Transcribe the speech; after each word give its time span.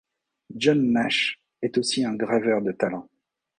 John 0.57 0.91
Nash 0.93 1.39
est 1.61 1.77
aussi 1.77 2.03
un 2.05 2.15
graveur 2.15 2.63
de 2.63 2.71
talent. 2.71 3.07